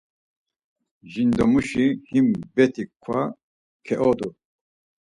[1.11, 3.19] Jindomuşi him bet̆i kva
[3.85, 4.29] keodu.